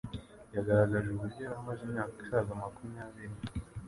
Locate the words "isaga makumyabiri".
2.23-3.35